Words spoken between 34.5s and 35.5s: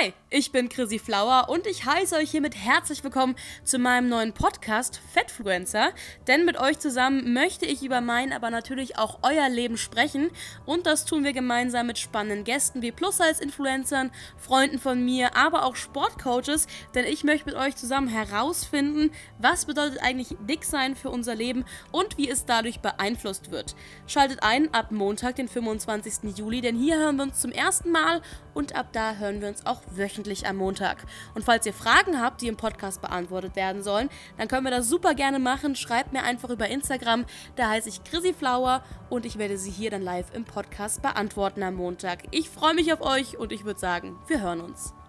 wir das super gerne